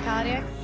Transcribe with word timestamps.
Cardiac. 0.00 0.61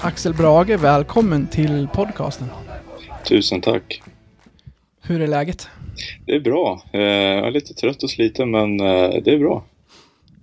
Axel 0.00 0.34
Brage, 0.34 0.70
välkommen 0.80 1.46
till 1.46 1.88
podcasten. 1.94 2.48
Tusen 3.28 3.60
tack. 3.60 4.02
Hur 5.02 5.20
är 5.20 5.26
läget? 5.26 5.68
Det 6.26 6.34
är 6.34 6.40
bra. 6.40 6.82
Eh, 6.92 7.00
Jag 7.00 7.46
är 7.46 7.50
lite 7.50 7.74
trött 7.74 8.02
och 8.02 8.10
sliten 8.10 8.50
men 8.50 8.80
eh, 8.80 9.10
det 9.24 9.34
är 9.34 9.38
bra. 9.38 9.64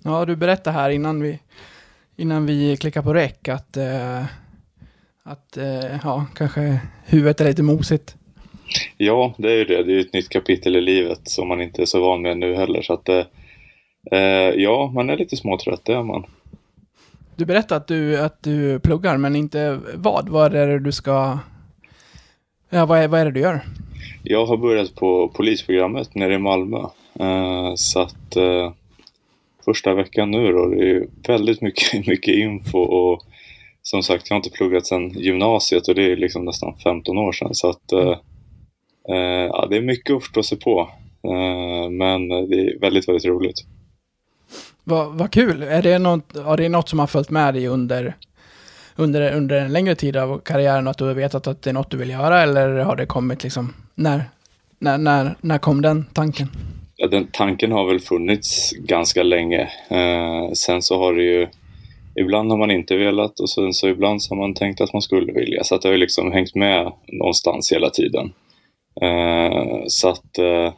Ja, 0.04 0.26
du 0.26 0.36
berättade 0.36 0.78
här 0.78 0.90
innan 0.90 1.22
vi, 1.22 1.40
innan 2.18 2.46
vi 2.46 2.78
klickar 2.78 3.02
på 3.02 3.14
räck 3.14 3.48
att, 3.48 3.78
eh, 3.78 4.24
att 5.24 5.58
ja, 6.04 6.26
kanske 6.36 6.80
huvudet 7.06 7.42
är 7.42 7.46
lite 7.46 7.64
mosigt. 7.64 8.16
Ja, 8.98 9.34
det 9.38 9.52
är 9.52 9.58
ju 9.58 9.66
det. 9.66 9.84
Det 9.84 9.92
är 9.92 9.96
ju 9.96 10.02
ett 10.02 10.14
nytt 10.14 10.30
kapitel 10.30 10.76
i 10.76 10.82
livet 10.82 11.20
som 11.24 11.48
man 11.48 11.62
inte 11.62 11.82
är 11.82 11.86
så 11.86 12.02
van 12.02 12.22
med 12.22 12.38
nu 12.38 12.56
heller. 12.56 12.82
Så 12.82 12.94
att, 12.94 13.10
ja, 14.56 14.92
man 14.94 15.10
är 15.10 15.18
lite 15.18 15.38
småtrött, 15.38 15.86
det 15.86 15.94
är 15.94 16.04
man. 16.04 16.26
Du 17.36 17.46
berättade 17.46 17.78
att 17.78 17.88
du, 17.88 18.20
att 18.20 18.44
du 18.44 18.80
pluggar, 18.80 19.18
men 19.18 19.36
inte 19.36 19.80
vad? 19.96 20.30
Vad 20.30 20.56
är 20.56 20.68
det 20.68 20.80
du 20.80 20.92
ska... 20.92 21.38
Ja, 22.70 22.86
vad 22.86 23.00
är, 23.00 23.08
vad 23.08 23.20
är 23.20 23.26
det 23.26 23.32
du 23.32 23.40
gör? 23.40 23.62
Jag 24.24 24.46
har 24.46 24.58
börjat 24.58 24.96
på 24.96 25.28
polisprogrammet 25.28 26.16
nere 26.16 26.34
i 26.34 26.40
Malmö. 26.40 26.80
Eh, 27.20 27.74
så 27.76 28.00
att 28.00 28.36
eh, 28.36 28.74
första 29.66 29.94
veckan 29.94 30.32
nu 30.32 30.52
då, 30.52 30.66
det 30.66 30.92
är 30.92 31.08
väldigt 31.28 31.62
mycket, 31.62 32.08
mycket 32.08 32.36
info 32.36 32.80
och 32.80 33.24
som 33.82 34.04
sagt, 34.04 34.30
jag 34.30 34.36
har 34.36 34.40
inte 34.40 34.58
pluggat 34.58 34.88
sedan 34.88 35.10
gymnasiet 35.10 35.88
och 35.88 35.96
det 35.96 36.12
är 36.12 36.16
liksom 36.16 36.46
nästan 36.46 36.78
15 36.84 37.18
år 37.18 37.32
sedan. 37.32 37.56
Så 37.56 37.70
att 37.70 37.92
eh, 37.92 38.18
eh, 39.10 39.46
ja, 39.52 39.68
det 39.70 39.78
är 39.78 39.82
mycket 39.82 40.16
att 40.16 40.24
förstå 40.24 40.44
sig 40.44 40.60
på. 40.60 40.90
Eh, 41.24 41.90
men 41.90 42.28
det 42.28 42.56
är 42.56 42.80
väldigt, 42.80 43.08
väldigt 43.08 43.26
roligt. 43.26 43.66
Vad, 44.84 45.14
va 45.14 45.28
kul! 45.28 45.64
Är 45.64 45.82
det, 45.82 46.00
något, 46.00 46.26
ja, 46.34 46.56
det 46.56 46.70
något 46.70 46.90
som 46.90 47.00
har 47.00 47.08
följt 47.08 47.30
med 47.30 47.54
dig 47.54 47.68
under, 47.68 48.16
under, 48.96 49.36
under 49.36 49.62
en 49.62 49.74
längre 49.74 49.96
tid 49.96 50.18
av 50.18 50.40
karriären? 50.40 50.88
Att 50.88 50.98
du 50.98 51.04
har 51.04 51.14
vetat 51.14 51.48
att 51.48 51.62
det 51.62 51.70
är 51.70 51.74
något 51.74 51.92
du 51.92 51.98
vill 51.98 52.10
göra? 52.10 52.42
Eller 52.42 52.70
har 52.70 52.96
det 52.96 53.06
kommit 53.06 53.44
liksom... 53.44 53.74
När, 53.96 54.24
när, 54.80 54.98
när, 54.98 55.36
när 55.42 55.58
kom 55.58 55.82
den 55.82 56.06
tanken? 56.14 56.48
Ja, 56.96 57.08
den 57.08 57.28
tanken 57.32 57.72
har 57.72 57.88
väl 57.88 58.00
funnits 58.00 58.72
ganska 58.72 59.24
länge. 59.24 59.62
Eh, 59.90 60.52
sen 60.54 60.82
så 60.82 61.00
har 61.00 61.14
det 61.14 61.24
ju 61.24 61.48
Ibland 62.16 62.52
har 62.52 62.58
man 62.58 62.72
inte 62.72 62.98
velat 62.98 63.40
och 63.40 63.50
sen 63.50 63.74
så 63.74 63.88
ibland 63.88 64.24
så 64.24 64.36
har 64.36 64.40
man 64.40 64.54
tänkt 64.54 64.82
att 64.82 64.94
man 64.94 65.02
skulle 65.02 65.34
vilja. 65.34 65.64
Så 65.64 65.76
att 65.76 65.82
det 65.82 65.88
har 65.88 65.94
ju 65.94 66.00
liksom 66.00 66.32
hängt 66.32 66.56
med 66.56 66.92
någonstans 67.08 67.72
hela 67.72 67.90
tiden. 67.90 68.34
Eh, 69.02 69.84
så 69.88 70.10
att 70.10 70.38
eh, 70.38 70.74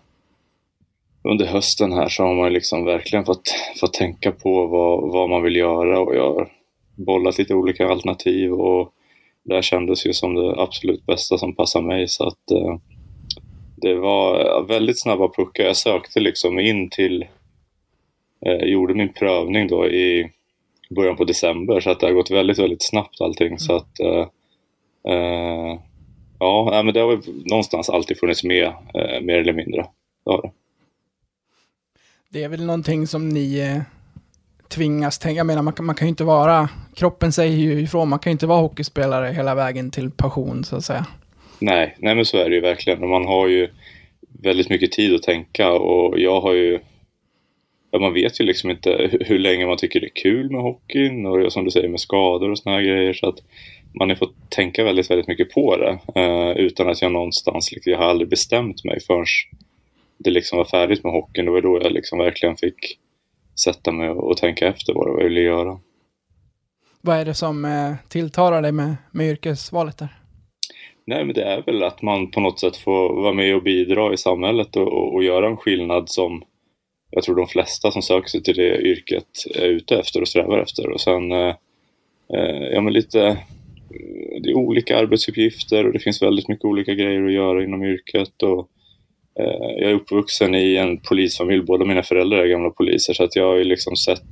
under 1.23 1.45
hösten 1.45 1.93
här 1.93 2.09
så 2.09 2.23
har 2.23 2.35
man 2.35 2.53
liksom 2.53 2.85
verkligen 2.85 3.25
fått, 3.25 3.55
fått 3.79 3.93
tänka 3.93 4.31
på 4.31 4.67
vad, 4.67 5.11
vad 5.11 5.29
man 5.29 5.43
vill 5.43 5.55
göra 5.55 5.99
och 5.99 6.15
jag 6.15 6.33
har 6.33 6.49
bollat 6.95 7.37
lite 7.37 7.53
olika 7.53 7.87
alternativ 7.87 8.53
och 8.53 8.93
det 9.43 9.55
här 9.55 9.61
kändes 9.61 10.05
ju 10.05 10.13
som 10.13 10.35
det 10.35 10.61
absolut 10.61 11.05
bästa 11.05 11.37
som 11.37 11.55
passar 11.55 11.81
mig. 11.81 12.07
Så 12.07 12.27
att 12.27 12.51
eh, 12.51 12.77
det 13.75 13.95
var 13.95 14.63
väldigt 14.67 15.01
snabba 15.01 15.27
puckar. 15.27 15.63
Jag 15.63 15.77
sökte 15.77 16.19
liksom 16.19 16.59
in 16.59 16.89
till, 16.89 17.25
eh, 18.45 18.65
gjorde 18.67 18.93
min 18.93 19.13
prövning 19.13 19.67
då 19.67 19.87
i 19.87 20.29
början 20.89 21.15
på 21.15 21.23
december 21.23 21.79
så 21.79 21.89
att 21.89 21.99
det 21.99 22.05
har 22.05 22.13
gått 22.13 22.31
väldigt, 22.31 22.59
väldigt 22.59 22.83
snabbt 22.83 23.21
allting. 23.21 23.59
Så 23.59 23.75
att 23.75 23.99
eh, 23.99 24.27
eh, 25.07 25.79
ja, 26.39 26.81
men 26.85 26.93
det 26.93 26.99
har 26.99 27.07
väl 27.07 27.21
någonstans 27.45 27.89
alltid 27.89 28.19
funnits 28.19 28.43
med, 28.43 28.63
eh, 28.93 29.21
mer 29.21 29.37
eller 29.37 29.53
mindre. 29.53 29.85
Det 30.25 30.31
har 30.31 30.41
det. 30.41 30.51
Det 32.33 32.43
är 32.43 32.49
väl 32.49 32.65
någonting 32.65 33.07
som 33.07 33.29
ni 33.29 33.59
eh, 33.59 33.81
tvingas 34.67 35.19
tänka. 35.19 35.37
Jag 35.37 35.47
menar, 35.47 35.61
man 35.61 35.73
kan, 35.73 35.85
man 35.85 35.95
kan 35.95 36.07
ju 36.07 36.09
inte 36.09 36.23
vara... 36.23 36.69
Kroppen 36.95 37.31
säger 37.31 37.57
ju 37.57 37.81
ifrån. 37.81 38.09
Man 38.09 38.19
kan 38.19 38.31
ju 38.31 38.31
inte 38.31 38.47
vara 38.47 38.61
hockeyspelare 38.61 39.33
hela 39.33 39.55
vägen 39.55 39.91
till 39.91 40.11
passion, 40.11 40.63
så 40.63 40.75
att 40.75 40.83
säga. 40.85 41.05
Nej, 41.59 41.95
nej 41.99 42.15
men 42.15 42.25
så 42.25 42.37
är 42.37 42.49
det 42.49 42.55
ju 42.55 42.61
verkligen. 42.61 43.03
Och 43.03 43.09
man 43.09 43.25
har 43.25 43.47
ju 43.47 43.69
väldigt 44.41 44.69
mycket 44.69 44.91
tid 44.91 45.15
att 45.15 45.23
tänka 45.23 45.71
och 45.71 46.19
jag 46.19 46.41
har 46.41 46.53
ju 46.53 46.79
ja, 47.91 47.99
man 47.99 48.13
vet 48.13 48.41
ju 48.41 48.45
liksom 48.45 48.69
inte 48.69 49.17
hur- 49.21 49.39
länge 49.39 49.65
man 49.65 49.77
tycker 49.77 49.99
det 49.99 50.07
är 50.07 50.21
kul 50.23 50.51
med 50.51 50.61
hockeyn 50.61 51.25
och 51.25 51.53
som 51.53 51.65
du 51.65 51.71
säger 51.71 51.89
med 51.89 51.99
skador 51.99 52.49
och 52.51 52.57
såna 52.59 52.75
här 52.75 52.83
grejer. 52.83 53.13
Så 53.13 53.29
att 53.29 53.37
man 53.99 54.09
har 54.09 54.15
fått 54.15 54.49
tänka 54.49 54.83
väldigt, 54.83 55.11
väldigt 55.11 55.27
mycket 55.27 55.51
på 55.51 55.77
det 55.77 55.99
eh, 56.21 56.51
utan 56.57 56.89
att 56.89 57.01
jag 57.01 57.11
någonstans, 57.11 57.71
liksom, 57.71 57.91
jag 57.91 57.99
har 57.99 58.05
aldrig 58.05 58.29
bestämt 58.29 58.83
mig 58.83 58.99
förrän 58.99 59.25
det 60.23 60.31
liksom 60.31 60.57
var 60.57 60.65
färdigt 60.65 61.03
med 61.03 61.13
hockeyn. 61.13 61.45
Det 61.45 61.51
var 61.51 61.61
då 61.61 61.79
jag 61.83 61.91
liksom 61.91 62.19
verkligen 62.19 62.57
fick 62.57 62.99
sätta 63.63 63.91
mig 63.91 64.09
och, 64.09 64.29
och 64.29 64.37
tänka 64.37 64.67
efter 64.67 64.93
vad 64.93 65.09
jag 65.09 65.23
ville 65.23 65.41
göra. 65.41 65.79
Vad 67.01 67.17
är 67.17 67.25
det 67.25 67.33
som 67.33 67.65
eh, 67.65 67.93
tilltalar 68.09 68.61
dig 68.61 68.71
med, 68.71 68.95
med 69.11 69.27
yrkesvalet 69.27 69.97
där? 69.97 70.09
Nej, 71.05 71.25
men 71.25 71.35
det 71.35 71.43
är 71.43 71.61
väl 71.61 71.83
att 71.83 72.01
man 72.01 72.31
på 72.31 72.39
något 72.39 72.59
sätt 72.59 72.77
får 72.77 73.21
vara 73.21 73.33
med 73.33 73.55
och 73.55 73.63
bidra 73.63 74.13
i 74.13 74.17
samhället 74.17 74.75
och, 74.75 74.87
och, 74.87 75.13
och 75.13 75.23
göra 75.23 75.47
en 75.47 75.57
skillnad 75.57 76.09
som 76.09 76.43
jag 77.11 77.23
tror 77.23 77.35
de 77.35 77.47
flesta 77.47 77.91
som 77.91 78.01
söker 78.01 78.29
sig 78.29 78.43
till 78.43 78.55
det 78.55 78.81
yrket 78.81 79.27
är 79.55 79.67
ute 79.67 79.99
efter 79.99 80.21
och 80.21 80.27
strävar 80.27 80.59
efter. 80.59 80.89
Och 80.89 81.01
sen, 81.01 81.31
eh, 81.31 81.55
eh, 82.33 82.67
ja 82.73 82.81
men 82.81 82.93
lite, 82.93 83.37
det 84.41 84.49
är 84.49 84.57
olika 84.57 84.97
arbetsuppgifter 84.97 85.85
och 85.85 85.93
det 85.93 85.99
finns 85.99 86.21
väldigt 86.21 86.47
mycket 86.47 86.65
olika 86.65 86.93
grejer 86.93 87.25
att 87.25 87.33
göra 87.33 87.63
inom 87.63 87.83
yrket. 87.83 88.43
Och, 88.43 88.69
jag 89.35 89.89
är 89.89 89.93
uppvuxen 89.93 90.55
i 90.55 90.75
en 90.75 90.97
polisfamilj, 90.97 91.63
båda 91.63 91.85
mina 91.85 92.03
föräldrar 92.03 92.37
är 92.37 92.47
gamla 92.47 92.69
poliser 92.69 93.13
så 93.13 93.23
att 93.23 93.35
jag 93.35 93.47
har 93.47 93.55
ju 93.55 93.63
liksom 93.63 93.95
sett, 93.95 94.23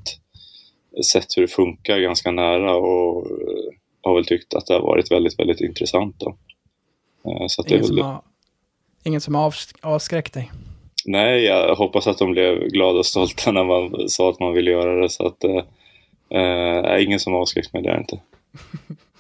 sett 1.14 1.38
hur 1.38 1.42
det 1.42 1.48
funkar 1.48 2.00
ganska 2.00 2.32
nära 2.32 2.76
och 2.76 3.26
eh, 3.26 3.74
har 4.04 4.16
väl 4.16 4.26
tyckt 4.26 4.54
att 4.54 4.66
det 4.66 4.74
har 4.74 4.82
varit 4.82 5.12
väldigt, 5.12 5.40
väldigt 5.40 5.62
intressant. 5.62 6.16
Då. 6.20 6.30
Eh, 7.32 7.46
Så 7.48 7.62
att 7.62 7.68
det 7.68 7.74
är 7.74 7.78
Ingen 7.78 7.88
som 7.88 7.98
har, 8.02 8.22
ingen 9.04 9.22
som 9.22 9.36
har 9.36 9.50
avsk- 9.52 9.76
avskräckt 9.82 10.34
dig? 10.34 10.52
Nej, 11.06 11.44
jag 11.44 11.76
hoppas 11.76 12.08
att 12.08 12.18
de 12.18 12.32
blev 12.32 12.60
glada 12.68 13.00
och 13.00 13.06
stolta 13.06 13.52
när 13.52 13.64
man 13.64 14.10
sa 14.10 14.30
att 14.30 14.40
man 14.40 14.54
ville 14.54 14.72
göra 14.72 15.02
det. 15.02 15.10
Så 15.10 15.28
att, 15.28 15.44
eh, 15.44 15.64
eh, 16.42 17.04
ingen 17.04 17.20
som 17.20 17.36
avskräckt 17.36 17.74
mig, 17.74 17.84
det 17.84 17.90
är 17.90 17.98
inte. 18.00 18.20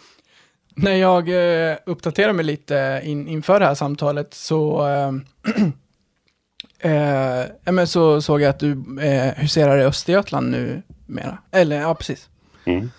När 0.81 0.95
jag 0.95 1.29
eh, 1.29 1.77
uppdaterar 1.85 2.33
mig 2.33 2.45
lite 2.45 3.01
in, 3.03 3.27
inför 3.27 3.59
det 3.59 3.65
här 3.65 3.75
samtalet 3.75 4.33
så, 4.33 4.87
eh, 6.79 7.39
eh, 7.41 7.45
men 7.71 7.87
så 7.87 8.21
såg 8.21 8.41
jag 8.41 8.49
att 8.49 8.59
du 8.59 8.71
eh, 9.01 9.33
huserar 9.35 9.77
i 9.77 9.83
Östergötland 9.83 10.51
nu 10.51 10.81
mera. 11.07 11.37
Eller 11.51 11.81
ja, 11.81 11.95
precis. 11.95 12.29
Mm. 12.65 12.89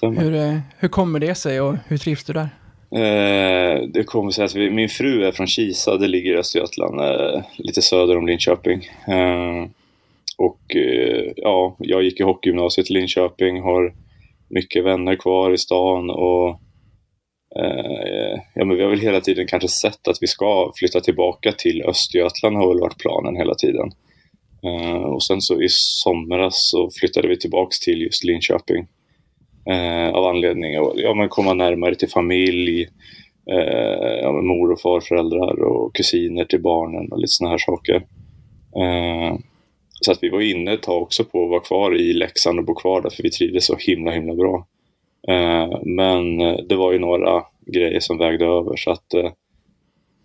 Hur, 0.00 0.34
eh, 0.34 0.58
hur 0.78 0.88
kommer 0.88 1.18
det 1.18 1.34
sig 1.34 1.60
och 1.60 1.76
hur 1.86 1.98
trivs 1.98 2.24
du 2.24 2.32
där? 2.32 2.48
Eh, 2.90 3.82
det 3.88 4.04
kommer 4.04 4.30
sig 4.30 4.44
att 4.44 4.54
vi, 4.54 4.70
min 4.70 4.88
fru 4.88 5.24
är 5.24 5.32
från 5.32 5.46
Kisa, 5.46 5.96
det 5.96 6.08
ligger 6.08 6.34
i 6.34 6.38
Östergötland, 6.38 7.00
eh, 7.00 7.42
lite 7.56 7.82
söder 7.82 8.16
om 8.16 8.26
Linköping. 8.26 8.88
Eh, 9.08 9.68
och 10.36 10.76
eh, 10.76 11.32
ja, 11.36 11.76
jag 11.78 12.02
gick 12.02 12.20
i 12.20 12.22
hockeygymnasiet 12.22 12.90
i 12.90 12.92
Linköping, 12.92 13.62
har 13.62 13.94
mycket 14.48 14.84
vänner 14.84 15.16
kvar 15.16 15.52
i 15.52 15.58
stan 15.58 16.10
och 16.10 16.48
eh, 16.48 16.56
Eh, 17.58 18.40
ja, 18.54 18.64
men 18.64 18.76
vi 18.76 18.82
har 18.82 18.90
väl 18.90 19.00
hela 19.00 19.20
tiden 19.20 19.46
kanske 19.46 19.68
sett 19.68 20.08
att 20.08 20.18
vi 20.20 20.26
ska 20.26 20.72
flytta 20.74 21.00
tillbaka 21.00 21.52
till 21.52 21.82
Östergötland 21.82 22.56
har 22.56 22.68
väl 22.68 22.80
varit 22.80 22.98
planen 22.98 23.36
hela 23.36 23.54
tiden. 23.54 23.90
Eh, 24.62 25.02
och 25.02 25.22
sen 25.22 25.40
så 25.40 25.62
i 25.62 25.66
somras 25.68 26.54
så 26.70 26.90
flyttade 27.00 27.28
vi 27.28 27.38
tillbaks 27.38 27.80
till 27.80 28.02
just 28.02 28.24
Linköping 28.24 28.86
eh, 29.70 30.08
av 30.08 30.24
anledning 30.24 30.76
att 30.76 30.92
ja, 30.94 31.14
men 31.14 31.28
komma 31.28 31.54
närmare 31.54 31.94
till 31.94 32.08
familj, 32.08 32.88
ja, 34.22 34.32
mor 34.32 34.72
och 34.72 34.80
farföräldrar 34.80 35.62
och 35.62 35.94
kusiner 35.94 36.44
till 36.44 36.62
barnen 36.62 37.12
och 37.12 37.18
lite 37.18 37.28
sådana 37.30 37.50
här 37.50 37.58
saker. 37.58 38.06
Så 40.00 40.12
att 40.12 40.18
vi 40.22 40.28
var 40.28 40.40
inne 40.40 40.72
ett 40.72 40.82
tag 40.82 41.02
också 41.02 41.24
på 41.24 41.44
att 41.44 41.50
vara 41.50 41.60
kvar 41.60 42.00
i 42.00 42.12
Leksand 42.12 42.58
och 42.58 42.64
bo 42.64 42.74
kvar 42.74 43.02
där 43.02 43.10
för 43.10 43.22
vi 43.22 43.30
trivdes 43.30 43.66
så 43.66 43.76
himla 43.78 44.10
himla 44.10 44.34
bra. 44.34 44.66
Eh, 45.28 45.80
men 45.82 46.40
eh, 46.40 46.56
det 46.68 46.76
var 46.76 46.92
ju 46.92 46.98
några 46.98 47.42
grejer 47.66 48.00
som 48.00 48.18
vägde 48.18 48.44
över 48.44 48.76
så 48.76 48.90
att 48.90 49.14
eh, 49.14 49.30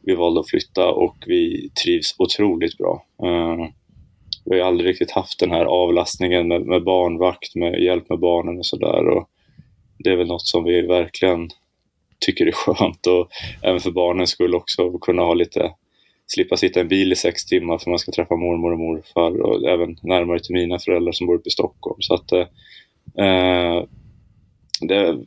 vi 0.01 0.16
valde 0.16 0.40
att 0.40 0.50
flytta 0.50 0.92
och 0.92 1.16
vi 1.28 1.69
trivs 1.84 2.16
otroligt 2.18 2.78
bra. 2.78 3.06
Eh, 3.24 3.68
vi 4.46 4.51
har 4.51 4.57
ju 4.57 4.62
aldrig 4.62 4.90
riktigt 4.90 5.12
haft 5.12 5.40
den 5.40 5.51
här 5.51 5.66
avlastningen 5.66 6.48
med, 6.48 6.62
med 6.62 6.84
barnvakt, 6.84 7.56
med 7.56 7.84
hjälp 7.84 8.10
med 8.10 8.19
barnen 8.19 8.57
och 8.57 8.66
sådär. 8.66 9.25
Det 9.98 10.10
är 10.10 10.16
väl 10.16 10.28
något 10.28 10.48
som 10.48 10.63
vi 10.63 10.81
verkligen 10.81 11.50
tycker 12.19 12.46
är 12.46 12.51
skönt 12.75 13.07
och 13.07 13.30
även 13.62 13.80
för 13.80 13.92
barnens 13.92 14.30
skull 14.30 14.56
också 14.56 14.98
kunna 14.98 15.22
ha 15.22 15.34
lite 15.34 15.72
slippa 16.28 16.57
sitta 16.57 16.80
i 16.80 16.81
en 16.81 16.88
bil 16.88 17.12
i 17.12 17.16
sex 17.16 17.46
timmar 17.46 17.78
för 17.78 17.90
man 17.90 18.00
ska 18.00 18.12
träffa 18.12 18.36
mormor 18.36 18.72
och 18.72 18.80
morfar 18.80 19.42
och 19.42 19.69
även 19.69 19.98
närmare 20.01 20.40
till 20.40 20.54
mina 20.54 20.80
föräldrar 20.80 21.12
som 21.12 21.28
bor 21.28 21.36
uppe 21.36 21.48
i 21.48 21.51
Stockholm. 21.51 22.01
Så 22.01 22.13
att, 22.13 22.31
eh, 22.31 22.46
eh 23.25 23.84
det, 24.81 25.18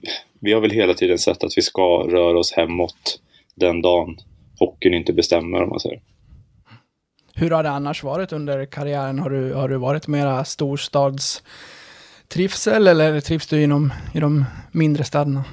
vi 0.40 0.52
har 0.52 0.60
väl 0.60 0.70
hela 0.70 0.94
tiden 0.94 1.18
sett 1.18 1.44
att 1.44 1.52
vi 1.56 1.62
ska 1.62 2.08
röra 2.08 2.38
oss 2.38 2.52
hemåt 2.52 3.20
den 3.54 3.82
dagen 3.82 4.16
hockeyn 4.58 4.94
inte 4.94 5.12
bestämmer 5.12 5.62
om 5.62 5.68
man 5.68 5.80
säger. 5.80 6.00
Hur 7.34 7.50
har 7.50 7.62
det 7.62 7.70
annars 7.70 8.02
varit 8.02 8.32
under 8.32 8.64
karriären? 8.64 9.18
Har 9.18 9.30
du, 9.30 9.52
har 9.52 9.68
du 9.68 9.76
varit 9.76 10.08
mera 10.08 10.44
storstadstrivsel 10.44 12.88
eller 12.88 13.20
trivs 13.20 13.46
du 13.46 13.62
inom, 13.62 13.92
i 14.14 14.20
de 14.20 14.44
mindre 14.72 15.04
städerna? 15.04 15.44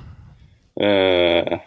Eh, 0.81 1.59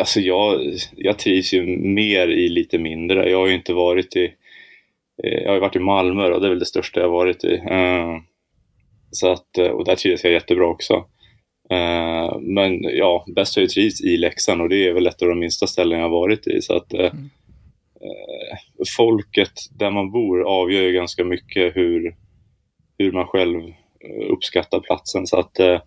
alltså 0.00 0.20
jag, 0.20 0.60
jag 0.96 1.18
trivs 1.18 1.54
ju 1.54 1.76
mer 1.76 2.28
i 2.28 2.48
lite 2.48 2.78
mindre. 2.78 3.30
Jag 3.30 3.38
har 3.38 3.46
ju 3.46 3.54
inte 3.54 3.72
varit 3.72 4.16
i 4.16 4.24
eh, 5.24 5.42
jag 5.42 5.52
har 5.52 5.60
varit 5.60 5.76
i 5.76 5.78
Malmö 5.78 6.30
och 6.30 6.40
det 6.40 6.46
är 6.46 6.50
väl 6.50 6.58
det 6.58 6.66
största 6.66 7.00
jag 7.00 7.06
har 7.06 7.12
varit 7.12 7.44
i. 7.44 7.54
Eh, 7.54 8.18
så 9.10 9.32
att, 9.32 9.58
eh, 9.58 9.66
och 9.66 9.84
där 9.84 9.96
trivs 9.96 10.24
jag 10.24 10.32
jättebra 10.32 10.66
också. 10.66 11.04
Eh, 11.72 12.38
men 12.40 12.82
ja, 12.82 13.24
bäst 13.34 13.56
har 13.56 13.62
jag 13.62 13.70
trivts 13.70 14.04
i 14.04 14.16
Leksand 14.16 14.60
och 14.60 14.68
det 14.68 14.88
är 14.88 14.92
väl 14.92 15.06
ett 15.06 15.22
av 15.22 15.28
de 15.28 15.38
minsta 15.38 15.66
ställen 15.66 15.98
jag 15.98 16.04
har 16.04 16.20
varit 16.20 16.46
i. 16.46 16.62
Så 16.62 16.76
att, 16.76 16.92
mm. 16.92 17.30
folket 18.96 19.52
där 19.78 19.90
man 19.90 20.10
bor 20.10 20.42
avgör 20.42 20.82
ju 20.82 20.92
ganska 20.92 21.24
mycket 21.24 21.76
hur, 21.76 22.16
hur 22.98 23.12
man 23.12 23.26
själv 23.26 23.60
uppskattar 24.28 24.80
platsen. 24.80 25.26
Så 25.26 25.38
att 25.38 25.60
eh, 25.60 25.80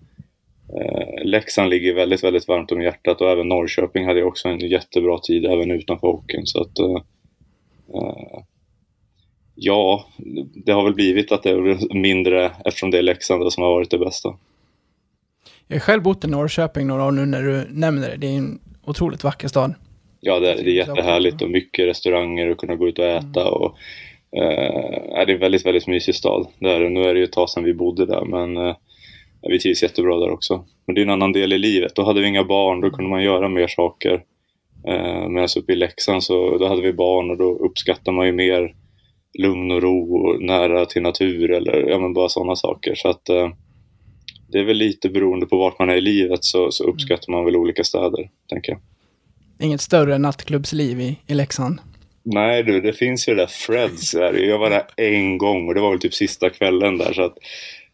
Leksand 1.23 1.69
ligger 1.69 1.93
väldigt, 1.93 2.23
väldigt 2.23 2.47
varmt 2.47 2.71
om 2.71 2.81
hjärtat 2.81 3.21
och 3.21 3.29
även 3.29 3.47
Norrköping 3.47 4.05
hade 4.05 4.23
också 4.23 4.47
en 4.47 4.59
jättebra 4.59 5.19
tid 5.19 5.45
även 5.45 5.71
utanför 5.71 6.07
hockeyn. 6.07 6.45
Så 6.45 6.61
att, 6.61 6.79
eh, 6.79 7.03
ja, 9.55 10.05
det 10.65 10.71
har 10.71 10.83
väl 10.83 10.95
blivit 10.95 11.31
att 11.31 11.43
det 11.43 11.49
är 11.49 11.93
mindre 11.93 12.51
eftersom 12.65 12.91
det 12.91 12.97
är 12.97 13.01
Leksand 13.01 13.53
som 13.53 13.63
har 13.63 13.69
varit 13.69 13.91
det 13.91 13.97
bästa. 13.97 14.37
Jag 15.67 15.75
har 15.75 15.79
själv 15.79 16.03
bott 16.03 16.23
i 16.23 16.27
Norrköping 16.27 16.87
några 16.87 17.05
år 17.05 17.11
nu 17.11 17.25
när 17.25 17.41
du 17.41 17.67
nämner 17.69 18.09
det. 18.09 18.17
Det 18.17 18.27
är 18.27 18.37
en 18.37 18.59
otroligt 18.85 19.23
vacker 19.23 19.47
stad. 19.47 19.73
Ja, 20.19 20.39
det, 20.39 20.55
det 20.55 20.69
är 20.69 20.75
jättehärligt 20.75 21.41
och 21.41 21.49
mycket 21.49 21.87
restauranger 21.87 22.49
och 22.49 22.57
kunna 22.57 22.75
gå 22.75 22.87
ut 22.87 22.99
och 22.99 23.05
äta. 23.05 23.41
Mm. 23.41 23.53
Och, 23.53 23.77
eh, 24.37 25.25
det 25.25 25.31
är 25.31 25.33
en 25.33 25.39
väldigt, 25.39 25.65
väldigt 25.65 25.87
mysig 25.87 26.15
stad. 26.15 26.47
Där. 26.59 26.89
Nu 26.89 27.03
är 27.03 27.13
det 27.13 27.19
ju 27.19 27.23
ett 27.23 27.31
tag 27.31 27.49
sedan 27.49 27.63
vi 27.63 27.73
bodde 27.73 28.05
där, 28.05 28.25
men 28.25 28.57
eh, 28.57 28.75
vi 29.41 29.59
trivs 29.59 29.83
jättebra 29.83 30.19
där 30.19 30.31
också. 30.31 30.65
Men 30.85 30.95
det 30.95 31.01
är 31.01 31.03
en 31.03 31.09
annan 31.09 31.31
del 31.31 31.53
i 31.53 31.57
livet. 31.57 31.95
Då 31.95 32.03
hade 32.03 32.21
vi 32.21 32.27
inga 32.27 32.43
barn, 32.43 32.81
då 32.81 32.89
kunde 32.89 33.09
man 33.09 33.23
göra 33.23 33.49
mer 33.49 33.67
saker. 33.67 34.23
Eh, 34.87 35.27
Medan 35.29 35.49
uppe 35.57 35.73
i 35.73 35.75
Leksand 35.75 36.23
så 36.23 36.57
då 36.57 36.67
hade 36.67 36.81
vi 36.81 36.93
barn 36.93 37.31
och 37.31 37.37
då 37.37 37.57
uppskattar 37.57 38.11
man 38.11 38.25
ju 38.25 38.31
mer 38.31 38.75
lugn 39.39 39.71
och 39.71 39.81
ro 39.81 40.17
och 40.17 40.41
nära 40.41 40.85
till 40.85 41.01
natur 41.01 41.51
eller 41.51 41.89
ja, 41.89 41.99
men 41.99 42.13
bara 42.13 42.29
sådana 42.29 42.55
saker. 42.55 42.95
Så 42.95 43.09
att 43.09 43.29
eh, 43.29 43.49
det 44.47 44.59
är 44.59 44.63
väl 44.63 44.77
lite 44.77 45.09
beroende 45.09 45.45
på 45.45 45.57
vart 45.57 45.79
man 45.79 45.89
är 45.89 45.95
i 45.95 46.01
livet 46.01 46.43
så, 46.43 46.71
så 46.71 46.83
uppskattar 46.83 47.31
man 47.31 47.45
väl 47.45 47.55
olika 47.55 47.83
städer, 47.83 48.29
tänker 48.49 48.71
jag. 48.71 48.81
Inget 49.59 49.81
större 49.81 50.17
nattklubbsliv 50.17 51.01
i, 51.01 51.19
i 51.27 51.33
Leksand? 51.33 51.79
Nej 52.23 52.63
du, 52.63 52.81
det 52.81 52.93
finns 52.93 53.27
ju 53.27 53.35
det 53.35 53.41
där 53.41 53.47
Freds. 53.47 54.13
Jag 54.13 54.59
var 54.59 54.69
där 54.69 54.83
en 54.95 55.37
gång 55.37 55.67
och 55.67 55.73
det 55.73 55.81
var 55.81 55.89
väl 55.89 55.99
typ 55.99 56.13
sista 56.13 56.49
kvällen 56.49 56.97
där 56.97 57.13
så 57.13 57.21
att 57.21 57.37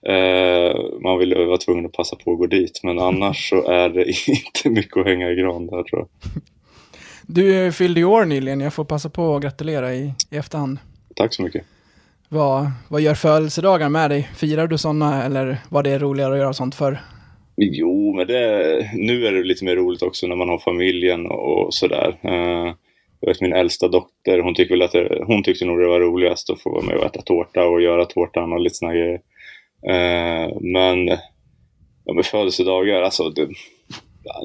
eh, 0.08 1.02
man 1.02 1.20
ville 1.20 1.46
vara 1.46 1.58
tvungen 1.58 1.86
att 1.86 1.92
passa 1.92 2.16
på 2.16 2.32
att 2.32 2.38
gå 2.38 2.46
dit. 2.46 2.80
Men 2.84 3.00
annars 3.00 3.50
så 3.50 3.68
är 3.68 3.90
det 3.90 4.06
inte 4.28 4.70
mycket 4.70 4.98
att 4.98 5.06
hänga 5.06 5.32
i 5.32 5.36
gran 5.36 5.68
där 5.68 5.84
tror 5.84 6.00
jag. 6.00 6.08
Du 7.28 7.72
fyllde 7.72 8.00
i 8.00 8.04
år 8.04 8.26
nyligen. 8.26 8.60
Jag 8.60 8.74
får 8.74 8.86
passa 8.86 9.10
på 9.10 9.36
att 9.36 9.44
gratulera 9.44 9.94
i, 9.94 10.14
i 10.30 10.38
efterhand. 10.38 10.80
Tack 11.16 11.34
så 11.34 11.42
mycket. 11.42 11.64
Vad, 12.34 12.72
vad 12.90 13.02
gör 13.02 13.14
födelsedagar 13.14 13.90
med 13.90 14.10
dig? 14.10 14.30
Firar 14.36 14.68
du 14.68 14.78
sådana 14.78 15.24
eller 15.24 15.58
var 15.70 15.84
det 15.84 16.00
roligare 16.00 16.34
att 16.34 16.40
göra 16.40 16.54
sånt 16.54 16.76
för? 16.76 17.00
Jo, 17.58 18.14
men 18.16 18.28
det, 18.28 18.92
nu 18.94 19.26
är 19.28 19.32
det 19.32 19.44
lite 19.44 19.66
mer 19.66 19.76
roligt 19.76 20.02
också 20.02 20.28
när 20.28 20.36
man 20.36 20.50
har 20.50 20.60
familjen 20.60 21.26
och 21.26 21.74
sådär. 21.74 22.20
Uh, 22.26 22.74
jag 23.20 23.28
vet 23.28 23.42
min 23.42 23.54
äldsta 23.54 23.88
dotter, 23.88 24.40
hon, 24.40 24.56
tycker 24.56 24.74
väl 24.74 24.82
att 24.82 24.92
det, 24.92 25.24
hon 25.28 25.44
tyckte 25.44 25.66
nog 25.66 25.80
det 25.80 25.88
var 25.88 26.00
roligast 26.00 26.50
att 26.50 26.62
få 26.62 26.70
vara 26.70 26.86
med 26.86 26.96
och 26.96 27.06
äta 27.06 27.22
tårta 27.22 27.68
och 27.68 27.82
göra 27.82 28.06
tårtan 28.06 28.54
och 28.54 28.60
lite 28.60 28.76
sådana 28.76 28.96
grejer. 28.96 29.22
Uh, 29.90 30.58
men 30.62 31.08
ja, 32.06 32.14
med 32.14 32.26
födelsedagar, 32.26 33.02
alltså 33.02 33.30
det, 33.30 33.48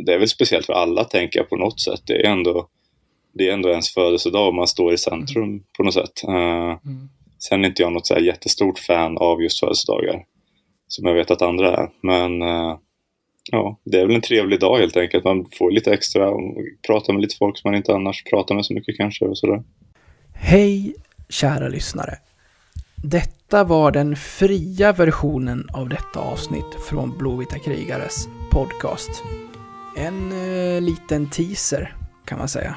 det, 0.07 0.15
är 0.15 0.19
väl 0.19 0.29
speciellt 0.29 0.67
för 0.67 0.73
alla 0.73 1.05
tänker 1.05 1.39
jag 1.39 1.49
på 1.49 1.57
något 1.57 1.81
sätt. 1.81 2.01
Det 2.07 2.27
är 2.27 2.31
ändå, 2.31 2.69
det 3.35 3.49
är 3.49 3.53
ändå 3.53 3.69
ens 3.69 3.95
födelsedag 3.95 4.49
och 4.49 4.55
man 4.55 4.67
står 4.67 4.93
i 4.93 4.99
centrum 4.99 5.63
på 5.77 5.83
något 5.83 5.95
sätt. 5.95 6.23
Uh, 6.29 6.79
mm. 6.85 7.09
Sen 7.39 7.65
är 7.65 7.69
inte 7.69 7.83
jag 7.83 7.93
något 7.93 8.07
så 8.07 8.19
jättestort 8.19 8.79
fan 8.79 9.19
av 9.19 9.43
just 9.43 9.61
födelsedagar. 9.61 10.25
Som 10.89 11.07
jag 11.07 11.15
vet 11.15 11.31
att 11.31 11.43
andra 11.43 11.77
är. 11.77 11.91
Men 12.03 12.43
eh, 12.43 12.79
ja, 13.53 13.79
det 13.85 14.01
är 14.01 14.07
väl 14.07 14.17
en 14.17 14.21
trevlig 14.21 14.61
dag 14.61 14.79
helt 14.79 14.97
enkelt. 14.97 15.25
Man 15.25 15.47
får 15.59 15.71
lite 15.71 15.93
extra 15.93 16.31
och 16.31 16.55
pratar 16.87 17.13
med 17.13 17.23
lite 17.23 17.37
folk 17.37 17.59
som 17.59 17.71
man 17.71 17.77
inte 17.77 17.95
annars 17.95 18.25
pratar 18.25 18.55
med 18.55 18.67
så 18.67 18.75
mycket 18.75 18.97
kanske 18.97 19.25
och 19.25 19.39
sådär. 19.39 19.63
Hej 20.35 20.95
kära 21.29 21.69
lyssnare. 21.69 22.19
Detta 23.03 23.65
var 23.65 23.91
den 23.91 24.17
fria 24.17 24.93
versionen 24.93 25.69
av 25.73 25.89
detta 25.89 26.21
avsnitt 26.21 26.75
från 26.89 27.19
Blåvita 27.19 27.59
krigares 27.59 28.29
podcast. 28.51 29.11
En 29.97 30.33
eh, 30.33 30.83
liten 30.83 31.31
teaser 31.31 31.97
kan 32.25 32.39
man 32.39 32.49
säga. 32.49 32.77